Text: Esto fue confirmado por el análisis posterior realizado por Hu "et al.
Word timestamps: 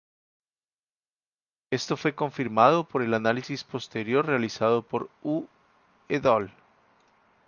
Esto 1.71 1.95
fue 1.95 2.15
confirmado 2.15 2.85
por 2.85 3.03
el 3.03 3.13
análisis 3.13 3.63
posterior 3.63 4.25
realizado 4.25 4.81
por 4.81 5.11
Hu 5.21 5.45
"et 6.09 6.25
al. 6.25 6.51